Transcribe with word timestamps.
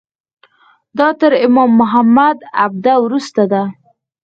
دا 0.97 1.09
تر 1.19 1.31
امام 1.45 1.71
محمد 1.81 2.37
عبده 2.63 2.93
وروسته 3.03 3.43
ده. 3.51 3.63